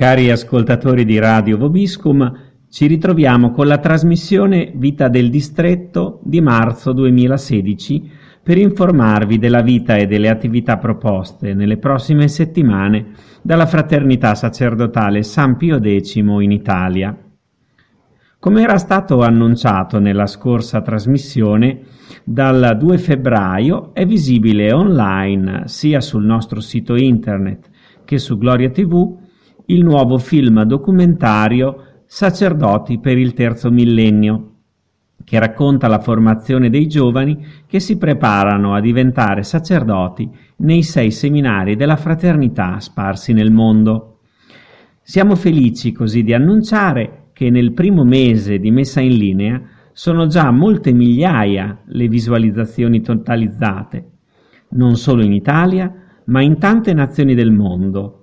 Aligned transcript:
Cari 0.00 0.30
ascoltatori 0.30 1.04
di 1.04 1.18
Radio 1.18 1.58
Vobiscum, 1.58 2.32
ci 2.70 2.86
ritroviamo 2.86 3.50
con 3.50 3.66
la 3.66 3.76
trasmissione 3.76 4.72
Vita 4.74 5.08
del 5.08 5.28
Distretto 5.28 6.20
di 6.24 6.40
marzo 6.40 6.94
2016 6.94 8.10
per 8.42 8.56
informarvi 8.56 9.36
della 9.36 9.60
vita 9.60 9.96
e 9.96 10.06
delle 10.06 10.30
attività 10.30 10.78
proposte 10.78 11.52
nelle 11.52 11.76
prossime 11.76 12.28
settimane 12.28 13.08
dalla 13.42 13.66
Fraternità 13.66 14.34
Sacerdotale 14.34 15.22
San 15.22 15.58
Pio 15.58 15.78
X 15.78 16.14
in 16.14 16.50
Italia. 16.50 17.14
Come 18.38 18.62
era 18.62 18.78
stato 18.78 19.20
annunciato 19.20 19.98
nella 19.98 20.26
scorsa 20.26 20.80
trasmissione, 20.80 21.80
dal 22.24 22.74
2 22.78 22.96
febbraio 22.96 23.92
è 23.92 24.06
visibile 24.06 24.72
online 24.72 25.64
sia 25.66 26.00
sul 26.00 26.24
nostro 26.24 26.60
sito 26.60 26.96
internet 26.96 27.68
che 28.06 28.16
su 28.16 28.38
Gloria 28.38 28.70
TV 28.70 29.28
il 29.72 29.84
nuovo 29.84 30.18
film 30.18 30.62
documentario 30.64 31.84
Sacerdoti 32.04 32.98
per 32.98 33.16
il 33.16 33.34
terzo 33.34 33.70
millennio, 33.70 34.54
che 35.22 35.38
racconta 35.38 35.86
la 35.86 36.00
formazione 36.00 36.68
dei 36.68 36.88
giovani 36.88 37.44
che 37.66 37.78
si 37.78 37.96
preparano 37.96 38.74
a 38.74 38.80
diventare 38.80 39.44
sacerdoti 39.44 40.28
nei 40.56 40.82
sei 40.82 41.12
seminari 41.12 41.76
della 41.76 41.94
fraternità 41.94 42.80
sparsi 42.80 43.32
nel 43.32 43.52
mondo. 43.52 44.18
Siamo 45.02 45.36
felici 45.36 45.92
così 45.92 46.24
di 46.24 46.34
annunciare 46.34 47.28
che 47.32 47.48
nel 47.48 47.72
primo 47.72 48.02
mese 48.02 48.58
di 48.58 48.72
messa 48.72 49.00
in 49.00 49.16
linea 49.16 49.62
sono 49.92 50.26
già 50.26 50.50
molte 50.50 50.92
migliaia 50.92 51.82
le 51.84 52.08
visualizzazioni 52.08 53.02
totalizzate, 53.02 54.10
non 54.70 54.96
solo 54.96 55.22
in 55.22 55.32
Italia, 55.32 55.94
ma 56.24 56.42
in 56.42 56.58
tante 56.58 56.92
nazioni 56.92 57.34
del 57.36 57.52
mondo. 57.52 58.19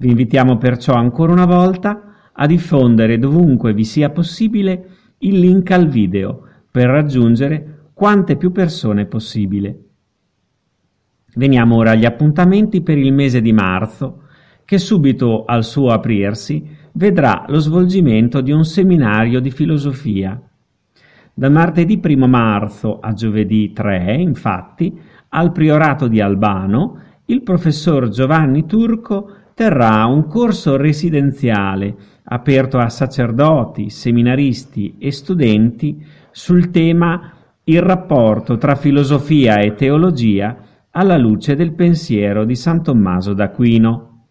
Vi 0.00 0.08
invitiamo 0.08 0.56
perciò 0.56 0.94
ancora 0.94 1.32
una 1.32 1.44
volta 1.44 2.30
a 2.32 2.46
diffondere 2.46 3.18
dovunque 3.18 3.74
vi 3.74 3.84
sia 3.84 4.08
possibile 4.08 4.88
il 5.18 5.38
link 5.38 5.70
al 5.72 5.88
video 5.88 6.42
per 6.70 6.86
raggiungere 6.86 7.88
quante 7.92 8.36
più 8.36 8.50
persone 8.50 9.04
possibile. 9.04 9.78
Veniamo 11.34 11.76
ora 11.76 11.90
agli 11.90 12.06
appuntamenti 12.06 12.80
per 12.80 12.96
il 12.96 13.12
mese 13.12 13.42
di 13.42 13.52
marzo, 13.52 14.22
che 14.64 14.78
subito 14.78 15.44
al 15.44 15.64
suo 15.64 15.90
aprirsi 15.90 16.66
vedrà 16.92 17.44
lo 17.48 17.58
svolgimento 17.58 18.40
di 18.40 18.52
un 18.52 18.64
seminario 18.64 19.38
di 19.38 19.50
filosofia. 19.50 20.40
Da 21.34 21.50
martedì 21.50 22.00
1 22.02 22.26
marzo 22.26 23.00
a 23.00 23.12
giovedì 23.12 23.72
3, 23.74 24.14
infatti, 24.14 24.98
al 25.28 25.52
priorato 25.52 26.08
di 26.08 26.22
Albano, 26.22 27.00
il 27.26 27.42
professor 27.42 28.08
Giovanni 28.08 28.64
Turco 28.64 29.34
terrà 29.60 30.06
un 30.06 30.26
corso 30.26 30.78
residenziale 30.78 31.94
aperto 32.24 32.78
a 32.78 32.88
sacerdoti, 32.88 33.90
seminaristi 33.90 34.94
e 34.98 35.12
studenti 35.12 36.02
sul 36.30 36.70
tema 36.70 37.34
Il 37.64 37.82
rapporto 37.82 38.56
tra 38.56 38.74
filosofia 38.74 39.58
e 39.58 39.74
teologia 39.74 40.56
alla 40.92 41.18
luce 41.18 41.56
del 41.56 41.74
pensiero 41.74 42.46
di 42.46 42.54
San 42.54 42.82
Tommaso 42.82 43.34
d'Aquino. 43.34 44.28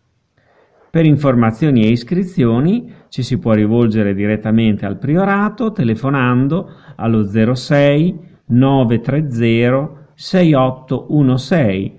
Per 0.90 1.06
informazioni 1.06 1.84
e 1.84 1.92
iscrizioni 1.92 2.92
ci 3.10 3.22
si 3.22 3.38
può 3.38 3.54
rivolgere 3.54 4.16
direttamente 4.16 4.88
al 4.88 4.98
priorato 4.98 5.72
telefonando 5.72 6.72
allo 6.96 7.24
06 7.54 8.20
930 8.48 10.08
6816 10.16 11.99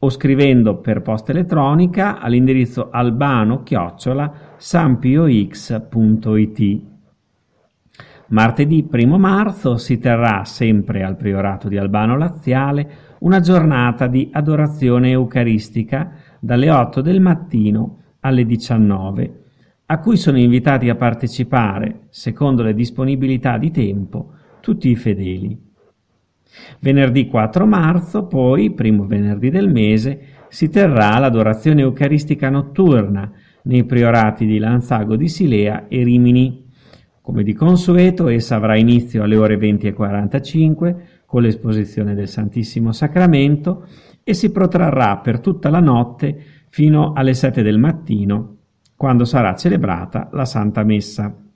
o 0.00 0.10
scrivendo 0.10 0.76
per 0.78 1.02
posta 1.02 1.32
elettronica 1.32 2.20
all'indirizzo 2.20 2.90
albano 2.90 3.64
chiocciola 3.64 4.54
sampiox.it. 4.56 5.80
Martedì 8.28 8.86
1 8.88 9.18
marzo 9.18 9.76
si 9.76 9.98
terrà 9.98 10.44
sempre 10.44 11.02
al 11.02 11.16
Priorato 11.16 11.66
di 11.68 11.78
Albano 11.78 12.16
Laziale 12.16 13.06
una 13.20 13.40
giornata 13.40 14.06
di 14.06 14.28
adorazione 14.32 15.10
eucaristica 15.10 16.12
dalle 16.38 16.70
8 16.70 17.00
del 17.00 17.20
mattino 17.20 18.02
alle 18.20 18.44
19, 18.44 19.42
a 19.86 19.98
cui 19.98 20.16
sono 20.16 20.38
invitati 20.38 20.88
a 20.90 20.94
partecipare, 20.94 22.02
secondo 22.10 22.62
le 22.62 22.74
disponibilità 22.74 23.58
di 23.58 23.72
tempo, 23.72 24.32
tutti 24.60 24.90
i 24.90 24.96
fedeli. 24.96 25.67
Venerdì 26.80 27.26
4 27.26 27.66
marzo, 27.66 28.26
poi, 28.26 28.70
primo 28.72 29.06
venerdì 29.06 29.50
del 29.50 29.70
mese, 29.70 30.20
si 30.48 30.68
terrà 30.68 31.18
l'adorazione 31.18 31.82
eucaristica 31.82 32.48
notturna 32.48 33.30
nei 33.62 33.84
priorati 33.84 34.46
di 34.46 34.58
Lanzago 34.58 35.16
di 35.16 35.28
Silea 35.28 35.88
e 35.88 36.02
Rimini. 36.02 36.66
Come 37.20 37.42
di 37.42 37.52
consueto, 37.52 38.28
essa 38.28 38.56
avrà 38.56 38.76
inizio 38.76 39.22
alle 39.22 39.36
ore 39.36 39.56
20.45 39.58 40.96
con 41.26 41.42
l'esposizione 41.42 42.14
del 42.14 42.28
Santissimo 42.28 42.92
Sacramento 42.92 43.86
e 44.24 44.32
si 44.32 44.50
protrarrà 44.50 45.18
per 45.18 45.40
tutta 45.40 45.68
la 45.68 45.80
notte 45.80 46.42
fino 46.70 47.12
alle 47.12 47.34
7 47.34 47.62
del 47.62 47.78
mattino, 47.78 48.56
quando 48.96 49.24
sarà 49.24 49.54
celebrata 49.54 50.30
la 50.32 50.46
Santa 50.46 50.84
Messa. 50.84 51.47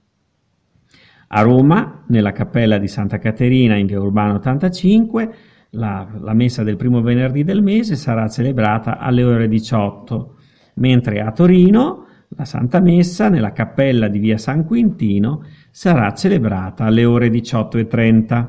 A 1.34 1.40
Roma, 1.40 2.02
nella 2.08 2.32
cappella 2.32 2.76
di 2.76 2.88
Santa 2.88 3.16
Caterina 3.16 3.76
in 3.76 3.86
via 3.86 3.98
Urbano 3.98 4.34
85, 4.34 5.34
la, 5.70 6.06
la, 6.20 6.34
messa 6.34 6.62
del 6.62 6.76
primo 6.76 7.00
venerdì 7.00 7.42
del 7.42 7.62
mese 7.62 7.96
sarà 7.96 8.28
celebrata 8.28 8.98
alle 8.98 9.24
ore 9.24 9.48
18, 9.48 10.36
mentre 10.74 11.22
a 11.22 11.32
Torino 11.32 12.04
la 12.36 12.44
Santa 12.44 12.80
Messa 12.80 13.30
nella 13.30 13.52
cappella 13.52 14.08
di 14.08 14.18
via 14.18 14.36
San 14.36 14.66
Quintino 14.66 15.44
sarà 15.70 16.12
celebrata 16.12 16.84
alle 16.84 17.06
ore 17.06 17.28
18.30. 17.28 18.48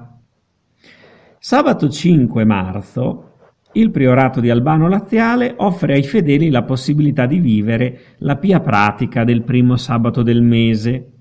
Sabato 1.39 1.88
5 1.89 2.43
marzo 2.43 3.29
il 3.73 3.91
priorato 3.91 4.41
di 4.41 4.49
Albano 4.49 4.89
Laziale 4.89 5.53
offre 5.55 5.93
ai 5.93 6.03
fedeli 6.03 6.49
la 6.49 6.63
possibilità 6.63 7.25
di 7.25 7.39
vivere 7.39 7.99
la 8.17 8.35
pia 8.35 8.59
pratica 8.59 9.23
del 9.23 9.43
primo 9.43 9.77
sabato 9.77 10.22
del 10.22 10.41
mese 10.41 11.12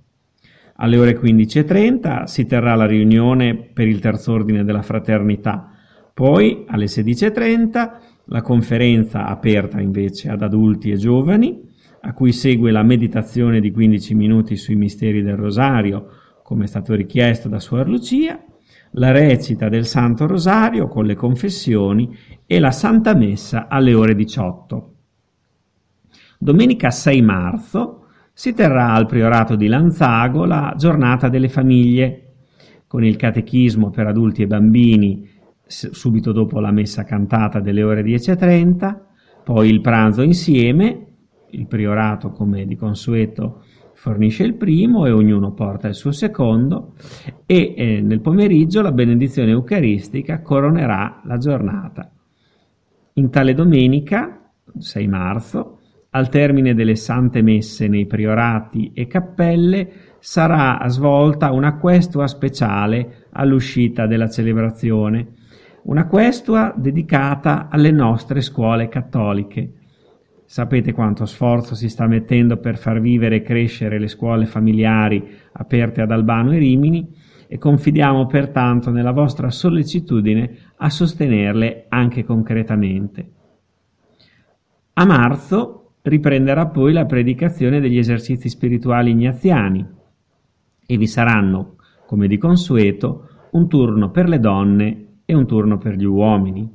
alle 0.82 0.98
ore 0.98 1.18
15.30 1.18 2.24
si 2.24 2.44
terrà 2.44 2.74
la 2.74 2.86
riunione 2.86 3.56
per 3.56 3.86
il 3.86 4.00
terzo 4.00 4.32
ordine 4.32 4.64
della 4.64 4.82
fraternità, 4.82 5.70
poi 6.12 6.64
alle 6.66 6.86
16.30 6.86 7.90
la 8.26 8.42
conferenza 8.42 9.26
aperta 9.26 9.80
invece 9.80 10.28
ad 10.28 10.42
adulti 10.42 10.90
e 10.90 10.96
giovani, 10.96 11.70
a 12.00 12.12
cui 12.12 12.32
segue 12.32 12.72
la 12.72 12.82
meditazione 12.82 13.60
di 13.60 13.70
15 13.70 14.14
minuti 14.16 14.56
sui 14.56 14.74
misteri 14.74 15.22
del 15.22 15.36
Rosario, 15.36 16.08
come 16.42 16.64
è 16.64 16.66
stato 16.66 16.94
richiesto 16.94 17.48
da 17.48 17.60
Suor 17.60 17.88
Lucia, 17.88 18.42
la 18.94 19.12
recita 19.12 19.68
del 19.68 19.86
Santo 19.86 20.26
Rosario 20.26 20.88
con 20.88 21.06
le 21.06 21.14
confessioni 21.14 22.14
e 22.44 22.58
la 22.58 22.72
Santa 22.72 23.14
Messa 23.14 23.68
alle 23.68 23.94
ore 23.94 24.16
18. 24.16 24.94
Domenica 26.38 26.90
6 26.90 27.22
marzo 27.22 28.01
si 28.32 28.54
terrà 28.54 28.92
al 28.92 29.06
Priorato 29.06 29.56
di 29.56 29.66
Lanzago 29.66 30.44
la 30.44 30.74
Giornata 30.76 31.28
delle 31.28 31.48
Famiglie, 31.48 32.18
con 32.86 33.04
il 33.04 33.16
catechismo 33.16 33.90
per 33.90 34.06
adulti 34.06 34.42
e 34.42 34.46
bambini 34.46 35.28
subito 35.66 36.32
dopo 36.32 36.60
la 36.60 36.70
messa 36.70 37.04
cantata 37.04 37.60
delle 37.60 37.82
ore 37.82 38.02
10.30, 38.02 38.96
poi 39.44 39.70
il 39.70 39.80
pranzo 39.80 40.22
insieme, 40.22 41.06
il 41.50 41.66
Priorato 41.66 42.30
come 42.30 42.66
di 42.66 42.76
consueto 42.76 43.64
fornisce 43.94 44.42
il 44.42 44.54
primo 44.54 45.06
e 45.06 45.10
ognuno 45.10 45.52
porta 45.52 45.88
il 45.88 45.94
suo 45.94 46.12
secondo 46.12 46.94
e 47.46 47.74
eh, 47.76 48.00
nel 48.00 48.20
pomeriggio 48.20 48.82
la 48.82 48.92
benedizione 48.92 49.52
eucaristica 49.52 50.42
coronerà 50.42 51.20
la 51.24 51.38
giornata. 51.38 52.10
In 53.14 53.30
tale 53.30 53.54
domenica, 53.54 54.50
6 54.76 55.06
marzo, 55.06 55.71
al 56.14 56.28
termine 56.28 56.74
delle 56.74 56.96
sante 56.96 57.42
messe 57.42 57.88
nei 57.88 58.06
priorati 58.06 58.92
e 58.94 59.06
cappelle 59.06 59.92
sarà 60.18 60.82
svolta 60.88 61.52
una 61.52 61.78
questua 61.78 62.26
speciale 62.26 63.26
all'uscita 63.32 64.06
della 64.06 64.28
celebrazione, 64.28 65.28
una 65.84 66.06
questua 66.06 66.74
dedicata 66.76 67.68
alle 67.70 67.90
nostre 67.90 68.42
scuole 68.42 68.88
cattoliche. 68.88 69.72
Sapete 70.44 70.92
quanto 70.92 71.24
sforzo 71.24 71.74
si 71.74 71.88
sta 71.88 72.06
mettendo 72.06 72.58
per 72.58 72.76
far 72.76 73.00
vivere 73.00 73.36
e 73.36 73.42
crescere 73.42 73.98
le 73.98 74.08
scuole 74.08 74.44
familiari 74.44 75.26
aperte 75.52 76.02
ad 76.02 76.10
Albano 76.10 76.52
e 76.52 76.58
Rimini 76.58 77.08
e 77.48 77.56
confidiamo 77.56 78.26
pertanto 78.26 78.90
nella 78.90 79.12
vostra 79.12 79.50
sollecitudine 79.50 80.56
a 80.76 80.90
sostenerle 80.90 81.86
anche 81.88 82.22
concretamente. 82.22 83.30
A 84.92 85.06
marzo 85.06 85.81
riprenderà 86.02 86.66
poi 86.66 86.92
la 86.92 87.06
predicazione 87.06 87.80
degli 87.80 87.98
esercizi 87.98 88.48
spirituali 88.48 89.10
ignaziani 89.10 89.86
e 90.84 90.96
vi 90.96 91.06
saranno, 91.06 91.76
come 92.06 92.26
di 92.26 92.38
consueto, 92.38 93.28
un 93.52 93.68
turno 93.68 94.10
per 94.10 94.28
le 94.28 94.40
donne 94.40 95.06
e 95.24 95.34
un 95.34 95.46
turno 95.46 95.78
per 95.78 95.94
gli 95.94 96.04
uomini. 96.04 96.68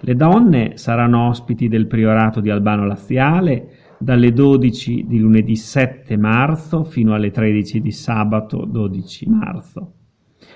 Le 0.00 0.14
donne 0.14 0.76
saranno 0.76 1.28
ospiti 1.28 1.68
del 1.68 1.86
priorato 1.86 2.40
di 2.40 2.50
Albano 2.50 2.86
Laziale 2.86 3.68
dalle 3.98 4.32
12 4.32 5.06
di 5.06 5.18
lunedì 5.18 5.54
7 5.54 6.16
marzo 6.16 6.84
fino 6.84 7.14
alle 7.14 7.30
13 7.30 7.80
di 7.80 7.92
sabato 7.92 8.64
12 8.64 9.28
marzo. 9.28 9.92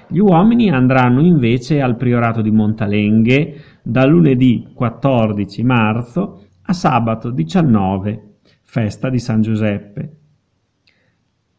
Gli 0.08 0.18
uomini 0.18 0.70
andranno 0.70 1.20
invece 1.20 1.80
al 1.80 1.96
priorato 1.96 2.40
di 2.40 2.50
Montalenghe 2.50 3.60
da 3.82 4.04
lunedì 4.04 4.68
14 4.72 5.62
marzo 5.62 6.45
a 6.66 6.72
sabato 6.72 7.30
19, 7.30 8.38
festa 8.62 9.08
di 9.08 9.18
San 9.18 9.40
Giuseppe. 9.40 10.16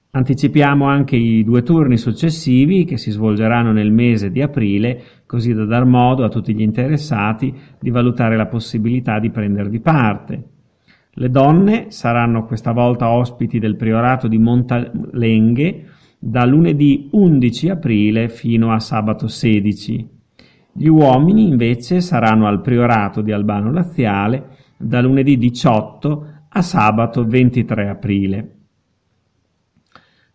Anticipiamo 0.09 0.85
anche 0.85 1.15
i 1.15 1.43
due 1.43 1.63
turni 1.63 1.97
successivi 1.97 2.85
che 2.85 2.97
si 2.97 3.11
svolgeranno 3.11 3.71
nel 3.71 3.91
mese 3.91 4.31
di 4.31 4.41
aprile, 4.41 5.01
così 5.25 5.53
da 5.53 5.65
dar 5.65 5.85
modo 5.85 6.23
a 6.23 6.29
tutti 6.29 6.53
gli 6.53 6.61
interessati 6.61 7.53
di 7.79 7.89
valutare 7.89 8.35
la 8.35 8.47
possibilità 8.47 9.19
di 9.19 9.29
prendervi 9.29 9.79
parte. 9.79 10.43
Le 11.11 11.29
donne 11.29 11.85
saranno 11.89 12.45
questa 12.45 12.71
volta 12.71 13.09
ospiti 13.09 13.59
del 13.59 13.75
priorato 13.75 14.27
di 14.27 14.37
Montalenghe 14.37 15.85
da 16.19 16.45
lunedì 16.45 17.09
11 17.11 17.69
aprile 17.69 18.27
fino 18.27 18.71
a 18.71 18.79
sabato 18.79 19.27
16. 19.27 20.09
Gli 20.73 20.87
uomini 20.87 21.47
invece 21.47 22.01
saranno 22.01 22.47
al 22.47 22.61
priorato 22.61 23.21
di 23.21 23.31
Albano 23.31 23.71
Laziale 23.71 24.56
da 24.77 25.01
lunedì 25.01 25.37
18 25.37 26.27
a 26.49 26.61
sabato 26.61 27.25
23 27.25 27.89
aprile. 27.89 28.51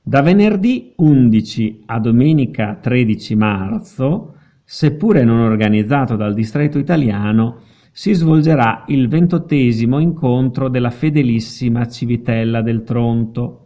Da 0.02 0.20
venerdì 0.20 0.92
11 0.96 1.84
a 1.86 2.00
domenica 2.00 2.74
13 2.74 3.36
marzo, 3.36 4.34
seppure 4.64 5.22
non 5.22 5.38
organizzato 5.38 6.16
dal 6.16 6.34
distretto 6.34 6.78
italiano, 6.78 7.60
si 7.92 8.12
svolgerà 8.12 8.84
il 8.88 9.06
ventottesimo 9.06 9.98
incontro 9.98 10.68
della 10.68 10.90
fedelissima 10.90 11.86
Civitella 11.86 12.62
del 12.62 12.82
Tronto, 12.82 13.58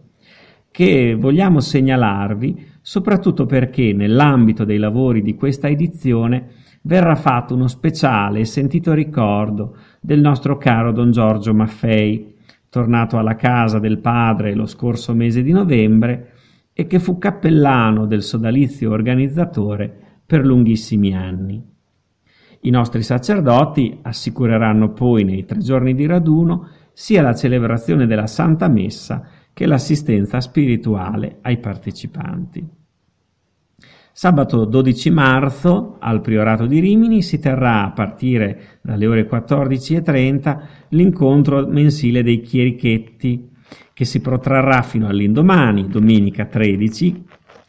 che 0.70 1.14
vogliamo 1.14 1.60
segnalarvi 1.60 2.74
soprattutto 2.82 3.46
perché 3.46 3.92
nell'ambito 3.92 4.64
dei 4.64 4.78
lavori 4.78 5.22
di 5.22 5.34
questa 5.34 5.68
edizione 5.68 6.50
verrà 6.82 7.16
fatto 7.16 7.54
uno 7.54 7.66
speciale 7.66 8.40
e 8.40 8.44
sentito 8.44 8.92
ricordo 8.92 9.76
del 10.06 10.20
nostro 10.20 10.56
caro 10.56 10.92
Don 10.92 11.10
Giorgio 11.10 11.52
Maffei, 11.52 12.36
tornato 12.68 13.18
alla 13.18 13.34
casa 13.34 13.80
del 13.80 13.98
padre 13.98 14.54
lo 14.54 14.66
scorso 14.66 15.12
mese 15.14 15.42
di 15.42 15.50
novembre 15.50 16.30
e 16.72 16.86
che 16.86 17.00
fu 17.00 17.18
cappellano 17.18 18.06
del 18.06 18.22
sodalizio 18.22 18.92
organizzatore 18.92 20.20
per 20.24 20.46
lunghissimi 20.46 21.12
anni. 21.12 21.60
I 22.60 22.70
nostri 22.70 23.02
sacerdoti 23.02 23.98
assicureranno 24.02 24.92
poi 24.92 25.24
nei 25.24 25.44
tre 25.44 25.58
giorni 25.58 25.92
di 25.92 26.06
raduno 26.06 26.68
sia 26.92 27.20
la 27.20 27.34
celebrazione 27.34 28.06
della 28.06 28.28
Santa 28.28 28.68
Messa 28.68 29.26
che 29.52 29.66
l'assistenza 29.66 30.40
spirituale 30.40 31.38
ai 31.42 31.58
partecipanti. 31.58 32.64
Sabato 34.18 34.64
12 34.64 35.10
marzo 35.10 35.96
al 36.00 36.22
Priorato 36.22 36.64
di 36.64 36.80
Rimini 36.80 37.20
si 37.20 37.38
terrà 37.38 37.84
a 37.84 37.90
partire 37.90 38.78
dalle 38.80 39.06
ore 39.06 39.28
14.30 39.28 40.60
l'incontro 40.88 41.66
mensile 41.66 42.22
dei 42.22 42.40
chierichetti 42.40 43.50
che 43.92 44.04
si 44.06 44.22
protrarrà 44.22 44.80
fino 44.80 45.06
all'indomani, 45.06 45.86
domenica 45.88 46.46
13, 46.46 47.24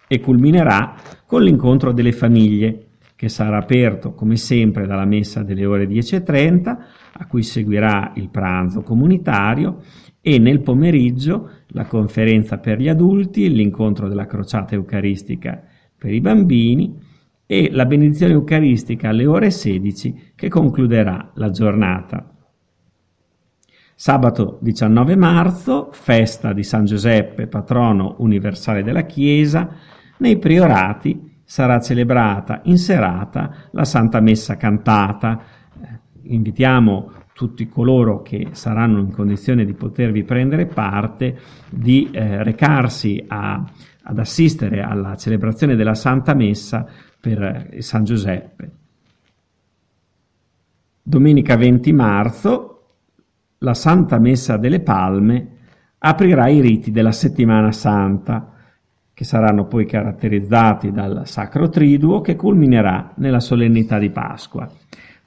e 0.07 0.21
culminerà 0.21 0.95
con 1.25 1.43
l'incontro 1.43 1.91
delle 1.91 2.13
famiglie, 2.13 2.91
che 3.17 3.27
sarà 3.27 3.57
aperto 3.57 4.13
come 4.13 4.37
sempre 4.37 4.87
dalla 4.87 5.03
messa 5.03 5.43
delle 5.43 5.65
ore 5.65 5.85
10.30, 5.85 6.77
a 7.11 7.25
cui 7.27 7.43
seguirà 7.43 8.13
il 8.15 8.29
pranzo 8.29 8.83
comunitario, 8.83 9.81
e 10.21 10.39
nel 10.39 10.61
pomeriggio 10.61 11.49
la 11.71 11.83
conferenza 11.83 12.57
per 12.57 12.79
gli 12.79 12.87
adulti, 12.87 13.53
l'incontro 13.53 14.07
della 14.07 14.25
crociata 14.25 14.75
eucaristica 14.75 15.61
per 15.97 16.13
i 16.13 16.21
bambini 16.21 17.05
e 17.45 17.69
la 17.71 17.85
benedizione 17.85 18.33
eucaristica 18.33 19.09
alle 19.09 19.25
ore 19.25 19.51
16 19.51 20.31
che 20.35 20.49
concluderà 20.49 21.31
la 21.35 21.49
giornata. 21.49 22.31
Sabato 23.95 24.59
19 24.61 25.15
marzo, 25.15 25.89
festa 25.91 26.53
di 26.53 26.61
San 26.61 26.85
Giuseppe, 26.85 27.47
patrono 27.47 28.15
universale 28.19 28.83
della 28.83 29.05
Chiesa, 29.05 29.69
nei 30.17 30.37
priorati 30.37 31.39
sarà 31.43 31.79
celebrata 31.79 32.61
in 32.65 32.77
serata 32.77 33.69
la 33.71 33.85
Santa 33.85 34.19
Messa 34.19 34.57
cantata. 34.57 35.41
Eh, 35.81 35.99
invitiamo 36.33 37.11
tutti 37.33 37.69
coloro 37.69 38.21
che 38.21 38.49
saranno 38.51 38.99
in 38.99 39.11
condizione 39.11 39.63
di 39.63 39.73
potervi 39.73 40.23
prendere 40.23 40.65
parte 40.65 41.39
di 41.69 42.09
eh, 42.11 42.43
recarsi 42.43 43.23
a, 43.27 43.63
ad 44.09 44.19
assistere 44.19 44.81
alla 44.81 45.15
celebrazione 45.15 45.75
della 45.75 45.95
Santa 45.95 46.33
Messa 46.33 46.85
per 47.19 47.69
eh, 47.71 47.81
San 47.81 48.05
Giuseppe. 48.05 48.71
Domenica 51.03 51.55
20 51.55 51.93
marzo 51.93 52.71
la 53.59 53.73
Santa 53.73 54.19
Messa 54.19 54.57
delle 54.57 54.79
Palme 54.79 55.47
aprirà 55.99 56.47
i 56.47 56.61
riti 56.61 56.91
della 56.91 57.11
Settimana 57.11 57.71
Santa, 57.71 58.53
che 59.13 59.23
saranno 59.23 59.65
poi 59.65 59.85
caratterizzati 59.85 60.91
dal 60.91 61.23
Sacro 61.25 61.69
Triduo 61.69 62.21
che 62.21 62.35
culminerà 62.35 63.13
nella 63.15 63.39
solennità 63.39 63.97
di 63.97 64.11
Pasqua. 64.11 64.69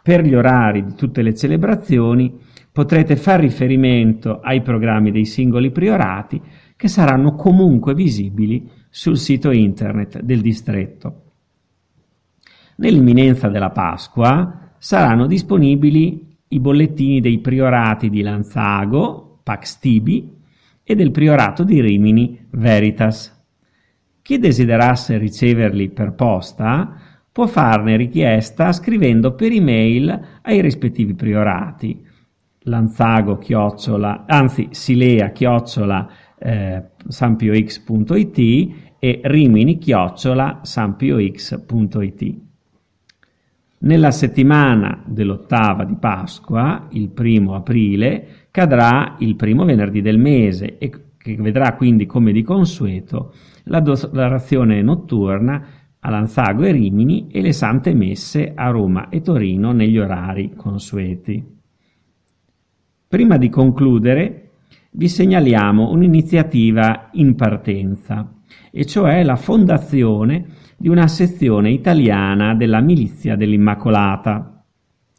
Per 0.03 0.23
gli 0.23 0.35
orari 0.35 0.85
di 0.85 0.94
tutte 0.94 1.23
le 1.23 1.35
celebrazioni 1.35 2.38
potrete 2.73 3.17
far 3.17 3.41
riferimento 3.41 4.41
ai 4.41 4.62
programmi 4.62 5.11
dei 5.11 5.25
singoli 5.25 5.71
priorati 5.71 6.41
che 6.81 6.88
saranno 6.88 7.35
comunque 7.35 7.93
visibili 7.93 8.67
sul 8.88 9.19
sito 9.19 9.50
internet 9.50 10.23
del 10.23 10.40
distretto. 10.40 11.25
Nell'imminenza 12.76 13.49
della 13.49 13.69
Pasqua 13.69 14.71
saranno 14.78 15.26
disponibili 15.26 16.38
i 16.49 16.59
bollettini 16.59 17.21
dei 17.21 17.40
priorati 17.40 18.09
di 18.09 18.23
Lanzago, 18.23 19.40
Pax 19.43 19.78
Tibi, 19.78 20.38
e 20.83 20.95
del 20.95 21.11
priorato 21.11 21.64
di 21.64 21.83
Rimini, 21.83 22.47
Veritas. 22.52 23.31
Chi 24.23 24.38
desiderasse 24.38 25.19
riceverli 25.19 25.90
per 25.90 26.14
posta 26.14 26.99
può 27.31 27.47
farne 27.47 27.97
richiesta 27.97 28.73
scrivendo 28.73 29.35
per 29.35 29.52
email 29.52 30.38
ai 30.40 30.62
rispettivi 30.62 31.12
priorati. 31.12 32.09
Lanzago 32.64 33.37
chiocciola, 33.37 34.25
anzi 34.26 34.69
Silea 34.71 35.31
chiocciola 35.31 36.11
eh, 36.40 36.82
sampiox.it 37.06 38.38
e 38.99 39.20
Rimini 39.25 39.78
chiocciola 39.78 40.61
sampiox.it. 40.62 42.35
Nella 43.82 44.11
settimana 44.11 45.02
dell'ottava 45.06 45.85
di 45.85 45.94
Pasqua, 45.94 46.88
il 46.90 47.09
primo 47.09 47.54
aprile, 47.54 48.49
cadrà 48.50 49.16
il 49.20 49.37
primo 49.37 49.64
venerdì 49.64 50.02
del 50.02 50.18
mese 50.18 50.76
e 50.78 50.90
che 51.16 51.37
vedrà 51.37 51.75
quindi 51.75 52.06
come 52.06 52.32
di 52.32 52.42
consueto 52.42 53.35
l'adorazione 53.64 54.82
notturna 54.82 55.66
a 56.00 56.11
Lanzago 56.11 56.64
e 56.64 56.73
Rimini 56.73 57.28
e 57.30 57.42
le 57.42 57.52
sante 57.52 57.94
messe 57.94 58.52
a 58.54 58.70
Roma 58.70 59.11
e 59.11 59.20
Torino 59.20 59.73
negli 59.73 59.99
orari 59.99 60.54
consueti. 60.54 61.59
Prima 63.06 63.37
di 63.37 63.49
concludere, 63.49 64.50
vi 64.92 65.09
segnaliamo 65.09 65.90
un'iniziativa 65.90 67.11
in 67.12 67.35
partenza, 67.37 68.28
e 68.73 68.85
cioè 68.85 69.23
la 69.23 69.37
fondazione 69.37 70.47
di 70.76 70.88
una 70.88 71.06
sezione 71.06 71.70
italiana 71.70 72.54
della 72.54 72.80
Milizia 72.80 73.37
dell'Immacolata. 73.37 74.64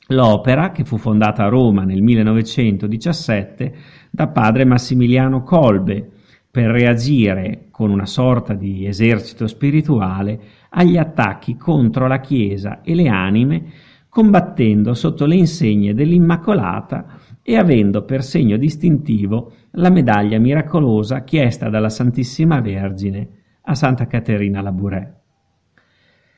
L'opera, 0.07 0.71
che 0.71 0.83
fu 0.83 0.97
fondata 0.97 1.45
a 1.45 1.49
Roma 1.49 1.83
nel 1.83 2.01
1917 2.01 3.75
da 4.09 4.27
padre 4.27 4.65
Massimiliano 4.65 5.43
Kolbe, 5.43 6.09
per 6.51 6.69
reagire 6.69 7.67
con 7.71 7.91
una 7.91 8.05
sorta 8.05 8.53
di 8.53 8.85
esercito 8.85 9.47
spirituale 9.47 10.39
agli 10.71 10.97
attacchi 10.97 11.55
contro 11.55 12.07
la 12.07 12.19
Chiesa 12.19 12.81
e 12.81 12.93
le 12.93 13.07
anime, 13.07 13.63
combattendo 14.09 14.93
sotto 14.93 15.25
le 15.25 15.35
insegne 15.35 15.93
dell'Immacolata 15.93 17.19
e 17.41 17.55
avendo 17.55 18.03
per 18.03 18.21
segno 18.21 18.57
distintivo 18.57 19.53
la 19.75 19.89
medaglia 19.89 20.37
miracolosa 20.39 21.23
chiesta 21.23 21.69
dalla 21.69 21.89
Santissima 21.89 22.59
Vergine 22.59 23.27
a 23.61 23.75
Santa 23.75 24.07
Caterina 24.07 24.61
Labouré. 24.61 25.19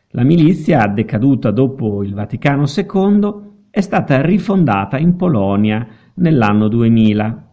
La 0.09 0.23
milizia, 0.23 0.85
decaduta 0.87 1.49
dopo 1.49 2.03
il 2.03 2.13
Vaticano 2.13 2.65
II, 2.67 3.51
è 3.71 3.81
stata 3.81 4.21
rifondata 4.21 4.99
in 4.99 5.15
Polonia 5.15 5.87
nell'anno 6.15 6.67
2000 6.67 7.47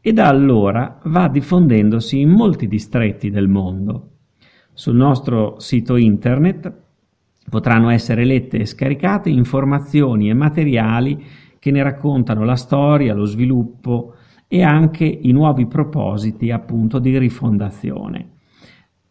e 0.00 0.12
da 0.12 0.28
allora 0.28 1.00
va 1.06 1.28
diffondendosi 1.28 2.20
in 2.20 2.28
molti 2.28 2.68
distretti 2.68 3.30
del 3.30 3.48
mondo. 3.48 4.10
Sul 4.72 4.94
nostro 4.94 5.58
sito 5.58 5.96
internet 5.96 6.72
potranno 7.50 7.90
essere 7.90 8.24
lette 8.24 8.58
e 8.58 8.66
scaricate 8.66 9.30
informazioni 9.30 10.30
e 10.30 10.34
materiali 10.34 11.24
che 11.58 11.72
ne 11.72 11.82
raccontano 11.82 12.44
la 12.44 12.54
storia, 12.54 13.14
lo 13.14 13.24
sviluppo 13.24 14.14
e 14.48 14.62
anche 14.62 15.04
i 15.04 15.30
nuovi 15.30 15.66
propositi 15.66 16.50
appunto 16.50 16.98
di 16.98 17.16
rifondazione. 17.18 18.26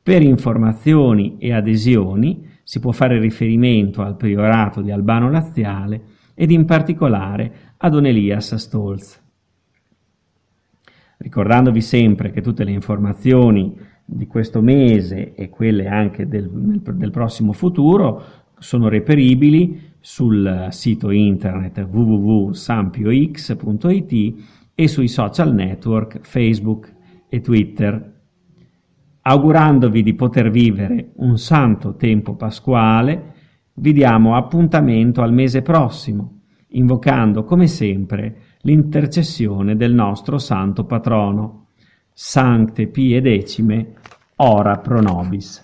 Per 0.01 0.21
informazioni 0.21 1.37
e 1.37 1.53
adesioni 1.53 2.45
si 2.63 2.79
può 2.79 2.91
fare 2.91 3.19
riferimento 3.19 4.01
al 4.01 4.17
priorato 4.17 4.81
di 4.81 4.91
Albano 4.91 5.29
Laziale 5.29 6.01
ed 6.33 6.51
in 6.51 6.65
particolare 6.65 7.51
a 7.77 7.89
Don 7.89 8.05
Stolz. 8.39 9.21
Ricordandovi 11.17 11.81
sempre 11.81 12.31
che 12.31 12.41
tutte 12.41 12.63
le 12.63 12.71
informazioni 12.71 13.75
di 14.03 14.25
questo 14.27 14.61
mese 14.61 15.35
e 15.35 15.49
quelle 15.49 15.87
anche 15.87 16.27
del, 16.27 16.49
del 16.49 17.11
prossimo 17.11 17.53
futuro 17.53 18.23
sono 18.57 18.87
reperibili 18.87 19.93
sul 19.99 20.69
sito 20.71 21.11
internet 21.11 21.85
www.sampiox.it 21.89 24.35
e 24.79 24.87
sui 24.87 25.07
social 25.07 25.55
network 25.55 26.19
Facebook 26.21 26.93
e 27.27 27.41
Twitter. 27.41 28.13
Augurandovi 29.21 30.03
di 30.03 30.13
poter 30.13 30.51
vivere 30.51 31.13
un 31.15 31.39
santo 31.39 31.95
tempo 31.95 32.35
pasquale, 32.35 33.33
vi 33.73 33.91
diamo 33.91 34.35
appuntamento 34.35 35.23
al 35.23 35.33
mese 35.33 35.63
prossimo, 35.63 36.41
invocando 36.69 37.43
come 37.43 37.65
sempre 37.65 38.35
l'intercessione 38.61 39.75
del 39.75 39.95
nostro 39.95 40.37
santo 40.37 40.85
patrono. 40.85 41.69
Sancte 42.13 42.85
Pie 42.85 43.19
Decime, 43.19 43.93
ora 44.35 44.77
pro 44.77 45.01
nobis. 45.01 45.63